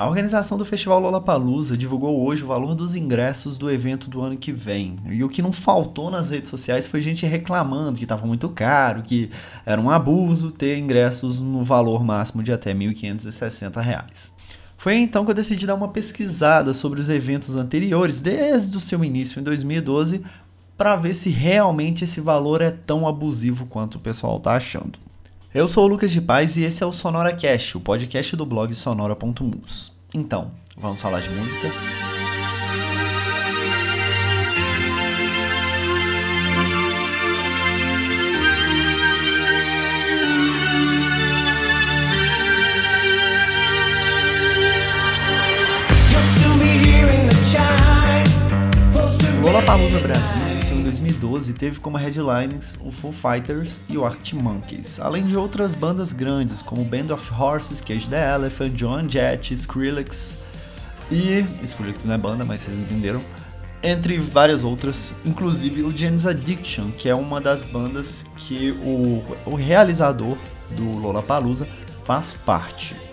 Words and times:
A 0.00 0.08
organização 0.08 0.56
do 0.56 0.64
Festival 0.64 0.98
Lollapalooza 0.98 1.76
divulgou 1.76 2.24
hoje 2.24 2.42
o 2.42 2.46
valor 2.46 2.74
dos 2.74 2.94
ingressos 2.94 3.58
do 3.58 3.70
evento 3.70 4.08
do 4.08 4.22
ano 4.22 4.34
que 4.34 4.50
vem. 4.50 4.96
E 5.04 5.22
o 5.22 5.28
que 5.28 5.42
não 5.42 5.52
faltou 5.52 6.10
nas 6.10 6.30
redes 6.30 6.48
sociais 6.48 6.86
foi 6.86 7.02
gente 7.02 7.26
reclamando 7.26 7.98
que 7.98 8.04
estava 8.04 8.26
muito 8.26 8.48
caro, 8.48 9.02
que 9.02 9.30
era 9.66 9.78
um 9.78 9.90
abuso 9.90 10.50
ter 10.50 10.78
ingressos 10.78 11.42
no 11.42 11.62
valor 11.62 12.02
máximo 12.02 12.42
de 12.42 12.50
até 12.50 12.72
R$ 12.72 12.78
1.560. 12.78 14.30
Foi 14.74 14.96
então 14.96 15.22
que 15.22 15.32
eu 15.32 15.34
decidi 15.34 15.66
dar 15.66 15.74
uma 15.74 15.88
pesquisada 15.88 16.72
sobre 16.72 16.98
os 16.98 17.10
eventos 17.10 17.54
anteriores, 17.54 18.22
desde 18.22 18.74
o 18.78 18.80
seu 18.80 19.04
início 19.04 19.38
em 19.38 19.42
2012, 19.42 20.24
para 20.78 20.96
ver 20.96 21.12
se 21.12 21.28
realmente 21.28 22.04
esse 22.04 22.22
valor 22.22 22.62
é 22.62 22.70
tão 22.70 23.06
abusivo 23.06 23.66
quanto 23.66 23.96
o 23.96 24.00
pessoal 24.00 24.38
está 24.38 24.54
achando. 24.54 24.98
Eu 25.52 25.66
sou 25.66 25.84
o 25.84 25.88
Lucas 25.88 26.12
de 26.12 26.20
Paz 26.20 26.56
e 26.56 26.62
esse 26.62 26.80
é 26.80 26.86
o 26.86 26.92
Sonora 26.92 27.34
Cast, 27.34 27.76
o 27.76 27.80
podcast 27.80 28.36
do 28.36 28.46
blog 28.46 28.72
sonora.mus. 28.72 29.92
Então, 30.14 30.52
vamos 30.76 31.02
falar 31.02 31.18
de 31.18 31.28
música? 31.30 31.68
Lollapalooza 49.42 49.98
Brasil 49.98 50.30
iniciou 50.30 50.49
em 50.49 50.49
2012 51.20 51.50
e 51.50 51.54
teve 51.54 51.80
como 51.80 51.96
headlines 51.96 52.76
o 52.80 52.90
Foo 52.90 53.12
Fighters 53.12 53.82
e 53.88 53.96
o 53.98 54.04
Arctic 54.04 54.34
Monkeys, 54.34 54.98
além 54.98 55.26
de 55.26 55.36
outras 55.36 55.74
bandas 55.74 56.12
grandes 56.12 56.62
como 56.62 56.84
Band 56.84 57.12
of 57.12 57.32
Horses, 57.32 57.80
Cage 57.80 58.08
the 58.08 58.34
Elephant, 58.34 58.76
Joan 58.76 59.08
Jett, 59.08 59.52
Skrillex 59.54 60.38
e... 61.10 61.44
Skrillex 61.62 62.04
não 62.04 62.14
é 62.14 62.18
banda, 62.18 62.44
mas 62.44 62.62
vocês 62.62 62.78
entenderam. 62.78 63.22
Entre 63.82 64.18
várias 64.18 64.64
outras, 64.64 65.12
inclusive 65.24 65.82
o 65.82 65.96
James 65.96 66.26
Addiction, 66.26 66.90
que 66.90 67.08
é 67.08 67.14
uma 67.14 67.40
das 67.40 67.64
bandas 67.64 68.26
que 68.36 68.72
o, 68.82 69.22
o 69.46 69.54
realizador 69.54 70.36
do 70.72 70.84
Lollapalooza 70.98 71.66
faz 72.04 72.32
parte. 72.32 73.09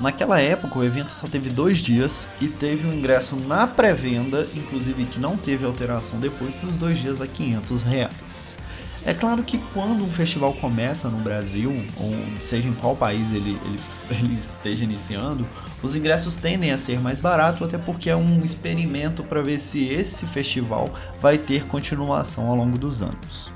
Naquela 0.00 0.40
época, 0.40 0.78
o 0.78 0.84
evento 0.84 1.12
só 1.12 1.28
teve 1.28 1.50
dois 1.50 1.78
dias 1.78 2.28
e 2.40 2.48
teve 2.48 2.86
um 2.86 2.92
ingresso 2.92 3.36
na 3.36 3.66
pré-venda, 3.66 4.46
inclusive 4.54 5.04
que 5.04 5.20
não 5.20 5.36
teve 5.36 5.64
alteração 5.64 6.18
depois 6.18 6.56
dos 6.56 6.76
dois 6.76 6.98
dias 6.98 7.20
a 7.20 7.26
500 7.26 7.82
reais. 7.82 8.58
É 9.06 9.12
claro 9.12 9.42
que 9.42 9.58
quando 9.74 10.02
um 10.02 10.08
festival 10.08 10.54
começa 10.54 11.10
no 11.10 11.18
Brasil, 11.18 11.70
ou 11.98 12.14
seja 12.42 12.68
em 12.68 12.72
qual 12.72 12.96
país 12.96 13.32
ele, 13.32 13.50
ele, 13.50 13.80
ele 14.10 14.34
esteja 14.34 14.82
iniciando, 14.82 15.46
os 15.82 15.94
ingressos 15.94 16.38
tendem 16.38 16.72
a 16.72 16.78
ser 16.78 16.98
mais 16.98 17.20
baratos, 17.20 17.62
até 17.62 17.76
porque 17.76 18.08
é 18.08 18.16
um 18.16 18.42
experimento 18.42 19.22
para 19.22 19.42
ver 19.42 19.58
se 19.58 19.84
esse 19.84 20.24
festival 20.26 20.88
vai 21.20 21.36
ter 21.36 21.66
continuação 21.66 22.48
ao 22.48 22.56
longo 22.56 22.78
dos 22.78 23.02
anos. 23.02 23.52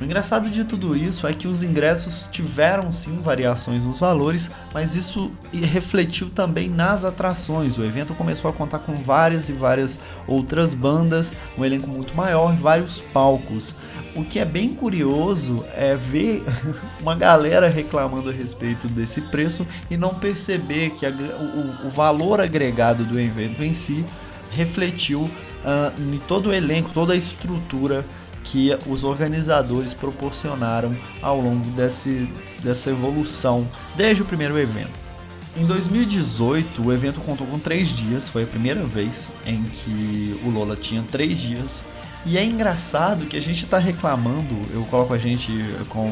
O 0.00 0.04
engraçado 0.04 0.48
de 0.48 0.62
tudo 0.62 0.96
isso 0.96 1.26
é 1.26 1.32
que 1.32 1.48
os 1.48 1.64
ingressos 1.64 2.28
tiveram 2.30 2.92
sim 2.92 3.20
variações 3.20 3.84
nos 3.84 3.98
valores, 3.98 4.48
mas 4.72 4.94
isso 4.94 5.32
refletiu 5.52 6.30
também 6.30 6.68
nas 6.68 7.04
atrações. 7.04 7.76
O 7.76 7.84
evento 7.84 8.14
começou 8.14 8.48
a 8.48 8.54
contar 8.54 8.78
com 8.78 8.94
várias 8.94 9.48
e 9.48 9.52
várias 9.52 9.98
outras 10.28 10.72
bandas, 10.72 11.34
um 11.56 11.64
elenco 11.64 11.88
muito 11.88 12.14
maior, 12.14 12.54
vários 12.54 13.00
palcos. 13.00 13.74
O 14.14 14.24
que 14.24 14.38
é 14.38 14.44
bem 14.44 14.72
curioso 14.72 15.64
é 15.74 15.96
ver 15.96 16.44
uma 17.02 17.16
galera 17.16 17.68
reclamando 17.68 18.30
a 18.30 18.32
respeito 18.32 18.86
desse 18.86 19.20
preço 19.20 19.66
e 19.90 19.96
não 19.96 20.14
perceber 20.14 20.90
que 20.90 21.06
a, 21.06 21.10
o, 21.10 21.86
o, 21.86 21.90
valor 21.90 22.40
agregado 22.40 23.04
do 23.04 23.18
evento 23.18 23.64
em 23.64 23.72
si 23.72 24.04
refletiu 24.50 25.22
uh, 25.22 25.92
em 26.00 26.18
todo 26.18 26.50
o 26.50 26.54
elenco, 26.54 26.90
toda 26.94 27.14
a 27.14 27.16
estrutura 27.16 28.04
que 28.50 28.70
os 28.86 29.04
organizadores 29.04 29.92
proporcionaram 29.92 30.96
ao 31.20 31.38
longo 31.38 31.68
desse, 31.70 32.32
dessa 32.62 32.90
evolução 32.90 33.68
desde 33.94 34.22
o 34.22 34.24
primeiro 34.24 34.58
evento. 34.58 35.08
Em 35.54 35.66
2018, 35.66 36.82
o 36.86 36.92
evento 36.92 37.20
contou 37.20 37.46
com 37.46 37.58
três 37.58 37.88
dias, 37.88 38.28
foi 38.28 38.44
a 38.44 38.46
primeira 38.46 38.84
vez 38.84 39.30
em 39.44 39.64
que 39.64 40.40
o 40.44 40.50
Lola 40.50 40.76
tinha 40.76 41.02
três 41.02 41.38
dias. 41.38 41.84
E 42.24 42.38
é 42.38 42.44
engraçado 42.44 43.26
que 43.26 43.36
a 43.36 43.40
gente 43.40 43.64
está 43.64 43.78
reclamando, 43.78 44.54
eu 44.72 44.82
coloco 44.84 45.12
a 45.12 45.18
gente 45.18 45.52
com 45.88 46.08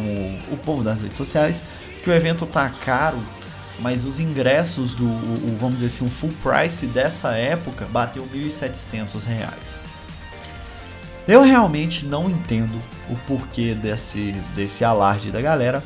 o 0.51 0.57
povo 0.59 0.83
das 0.83 1.03
redes 1.03 1.17
sociais, 1.17 1.63
que 2.03 2.11
o 2.11 2.13
evento 2.13 2.45
tá 2.45 2.69
caro, 2.69 3.19
mas 3.81 4.05
os 4.05 4.21
ingressos 4.21 4.95
do, 4.95 5.07
o, 5.07 5.57
vamos 5.59 5.77
dizer 5.77 5.87
assim, 5.87 6.07
o 6.07 6.11
full 6.11 6.33
price 6.43 6.87
dessa 6.87 7.33
época 7.33 7.87
bateu 7.87 8.29
R$ 8.31 8.47
1.700. 8.47 9.96
Eu 11.27 11.43
realmente 11.43 12.07
não 12.07 12.31
entendo 12.31 12.81
o 13.11 13.17
porquê 13.27 13.75
desse, 13.75 14.33
desse 14.55 14.85
alarde 14.85 15.31
da 15.31 15.41
galera, 15.41 15.83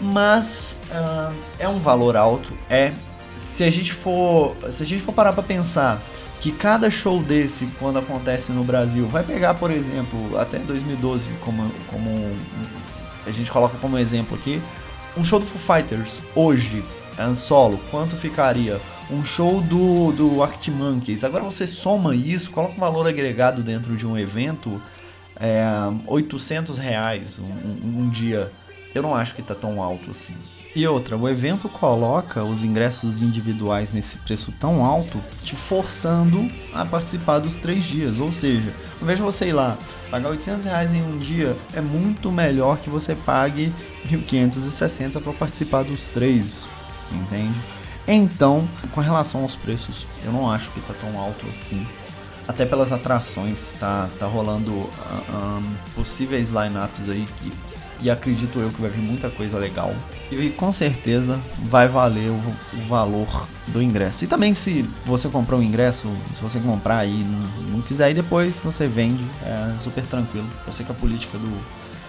mas 0.00 0.80
uh, 0.90 1.34
é 1.58 1.68
um 1.68 1.78
valor 1.78 2.16
alto. 2.16 2.52
É 2.68 2.92
se 3.34 3.64
a 3.64 3.70
gente 3.70 3.92
for 3.92 4.56
se 4.70 4.82
a 4.82 4.86
gente 4.86 5.02
for 5.02 5.12
parar 5.12 5.32
para 5.32 5.42
pensar 5.42 6.02
que 6.40 6.52
cada 6.52 6.90
show 6.90 7.22
desse 7.22 7.66
quando 7.78 7.98
acontece 7.98 8.52
no 8.52 8.64
Brasil 8.64 9.06
vai 9.06 9.22
pegar, 9.22 9.54
por 9.54 9.70
exemplo, 9.70 10.38
até 10.38 10.58
2012 10.58 11.30
como 11.40 11.70
como 11.88 12.36
a 13.26 13.30
gente 13.30 13.50
coloca 13.50 13.76
como 13.78 13.96
exemplo 13.98 14.36
aqui, 14.36 14.60
um 15.16 15.24
show 15.24 15.38
do 15.38 15.46
Foo 15.46 15.76
Fighters 15.76 16.22
hoje, 16.34 16.82
solo, 17.34 17.78
quanto 17.90 18.16
ficaria? 18.16 18.80
um 19.10 19.24
show 19.24 19.60
do, 19.60 20.12
do 20.12 20.42
Arctic 20.42 20.74
Monkeys. 20.74 21.24
Agora 21.24 21.42
você 21.42 21.66
soma 21.66 22.14
isso, 22.14 22.50
coloca 22.50 22.74
um 22.74 22.80
valor 22.80 23.06
agregado 23.06 23.62
dentro 23.62 23.96
de 23.96 24.06
um 24.06 24.18
evento, 24.18 24.80
é, 25.36 25.64
800 26.06 26.78
reais 26.78 27.38
um, 27.38 28.00
um 28.02 28.08
dia. 28.08 28.52
Eu 28.94 29.02
não 29.02 29.14
acho 29.14 29.34
que 29.34 29.42
tá 29.42 29.54
tão 29.54 29.82
alto 29.82 30.10
assim. 30.10 30.34
E 30.74 30.86
outra, 30.86 31.16
o 31.16 31.28
evento 31.28 31.68
coloca 31.68 32.42
os 32.44 32.64
ingressos 32.64 33.20
individuais 33.20 33.92
nesse 33.92 34.18
preço 34.18 34.52
tão 34.60 34.84
alto, 34.84 35.20
te 35.42 35.56
forçando 35.56 36.50
a 36.72 36.84
participar 36.84 37.38
dos 37.38 37.56
três 37.56 37.84
dias. 37.84 38.18
Ou 38.18 38.32
seja, 38.32 38.72
ao 38.96 39.02
invés 39.02 39.18
de 39.18 39.24
você 39.24 39.48
ir 39.48 39.52
lá 39.52 39.76
pagar 40.10 40.30
800 40.30 40.64
reais 40.64 40.94
em 40.94 41.02
um 41.02 41.18
dia, 41.18 41.56
é 41.74 41.80
muito 41.80 42.30
melhor 42.30 42.78
que 42.78 42.88
você 42.88 43.14
pague 43.14 43.72
1.560 44.06 45.20
para 45.20 45.32
participar 45.32 45.84
dos 45.84 46.06
três, 46.08 46.66
entende? 47.12 47.58
Então, 48.06 48.66
com 48.92 49.00
relação 49.02 49.42
aos 49.42 49.54
preços, 49.54 50.06
eu 50.24 50.32
não 50.32 50.50
acho 50.50 50.70
que 50.70 50.80
tá 50.80 50.94
tão 50.98 51.18
alto 51.20 51.46
assim. 51.48 51.86
Até 52.46 52.64
pelas 52.64 52.90
atrações, 52.90 53.74
tá, 53.78 54.08
tá 54.18 54.26
rolando 54.26 54.70
uh, 54.70 55.60
um, 55.60 55.74
possíveis 55.94 56.48
lineups 56.48 57.10
aí 57.10 57.28
que, 57.36 57.52
e 58.00 58.10
acredito 58.10 58.58
eu 58.58 58.70
que 58.70 58.80
vai 58.80 58.90
vir 58.90 59.02
muita 59.02 59.28
coisa 59.28 59.58
legal. 59.58 59.94
E 60.30 60.48
com 60.50 60.72
certeza 60.72 61.38
vai 61.64 61.86
valer 61.86 62.30
o, 62.30 62.36
o 62.78 62.88
valor 62.88 63.46
do 63.66 63.82
ingresso. 63.82 64.24
E 64.24 64.26
também 64.26 64.54
se 64.54 64.88
você 65.04 65.28
comprou 65.28 65.60
um 65.60 65.62
ingresso, 65.62 66.08
se 66.34 66.40
você 66.40 66.58
comprar 66.58 66.98
aí 66.98 67.22
não, 67.22 67.72
não 67.72 67.82
quiser 67.82 68.10
ir 68.10 68.14
depois, 68.14 68.58
você 68.60 68.86
vende, 68.86 69.22
é 69.42 69.74
super 69.82 70.04
tranquilo. 70.04 70.48
Eu 70.66 70.72
sei 70.72 70.86
que 70.86 70.92
a 70.92 70.94
política 70.94 71.36
do, 71.36 71.60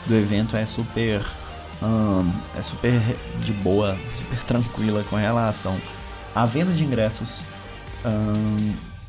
do 0.07 0.15
evento 0.15 0.55
é 0.55 0.65
super 0.65 1.25
é 2.57 2.61
super 2.61 2.93
de 3.41 3.53
boa, 3.53 3.97
super 4.17 4.43
tranquila 4.43 5.03
com 5.09 5.15
relação 5.15 5.79
à 6.35 6.45
venda 6.45 6.71
de 6.71 6.83
ingressos 6.83 7.41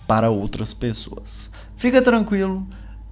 para 0.07 0.31
outras 0.31 0.75
pessoas. 0.75 1.51
Fica 1.77 2.03
tranquilo, 2.03 2.67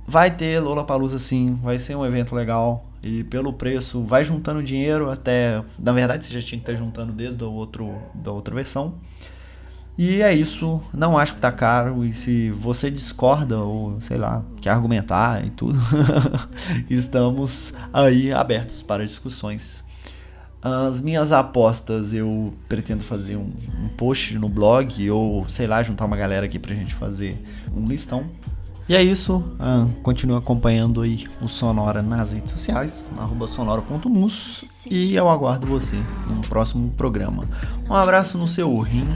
vai 0.06 0.30
ter 0.30 0.60
Lollapalooza 0.60 1.18
sim, 1.18 1.58
vai 1.62 1.78
ser 1.78 1.96
um 1.96 2.04
evento 2.04 2.34
legal 2.34 2.84
e 3.02 3.22
pelo 3.24 3.52
preço 3.52 4.02
vai 4.02 4.24
juntando 4.24 4.62
dinheiro 4.62 5.10
até, 5.10 5.62
na 5.78 5.92
verdade 5.92 6.26
você 6.26 6.34
já 6.34 6.46
tinha 6.46 6.60
que 6.60 6.70
estar 6.70 6.76
juntando 6.82 7.12
desde 7.12 7.42
o 7.42 7.52
outro 7.52 7.94
da 8.14 8.32
outra 8.32 8.54
versão. 8.54 8.94
E 9.98 10.22
é 10.22 10.32
isso, 10.32 10.80
não 10.94 11.18
acho 11.18 11.34
que 11.34 11.40
tá 11.40 11.50
caro. 11.50 12.04
E 12.04 12.12
se 12.12 12.50
você 12.52 12.88
discorda 12.88 13.58
ou 13.58 14.00
sei 14.00 14.16
lá, 14.16 14.44
quer 14.60 14.70
argumentar 14.70 15.44
e 15.44 15.50
tudo, 15.50 15.76
estamos 16.88 17.74
aí 17.92 18.32
abertos 18.32 18.80
para 18.80 19.04
discussões. 19.04 19.84
As 20.62 21.00
minhas 21.00 21.32
apostas 21.32 22.14
eu 22.14 22.54
pretendo 22.68 23.02
fazer 23.02 23.34
um, 23.36 23.52
um, 23.80 23.88
post 23.96 24.38
no 24.38 24.48
blog 24.48 25.10
ou 25.10 25.48
sei 25.48 25.66
lá, 25.66 25.82
juntar 25.82 26.04
uma 26.04 26.16
galera 26.16 26.46
aqui 26.46 26.60
pra 26.60 26.76
gente 26.76 26.94
fazer 26.94 27.44
um 27.74 27.84
listão. 27.84 28.30
E 28.88 28.96
é 28.96 29.02
isso, 29.02 29.36
uh, 29.36 29.86
continue 30.02 30.38
acompanhando 30.38 31.02
aí 31.02 31.26
o 31.42 31.46
Sonora 31.46 32.00
nas 32.00 32.32
redes 32.32 32.52
sociais, 32.52 33.06
sonora.mus 33.48 34.64
e 34.90 35.14
eu 35.14 35.28
aguardo 35.28 35.66
você 35.66 35.96
no 36.26 36.40
próximo 36.48 36.88
programa. 36.96 37.44
Um 37.86 37.92
abraço 37.92 38.38
no 38.38 38.48
seu 38.48 38.78
rim 38.78 39.06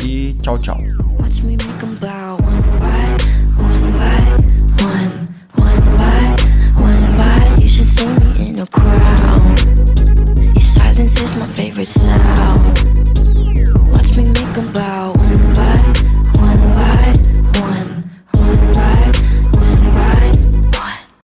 e 0.00 0.32
tchau, 0.34 0.56
tchau. 0.58 0.78
Silence 10.60 11.20
is 11.20 11.34
my 11.34 11.46
favorite 11.46 11.88
sound 11.88 12.76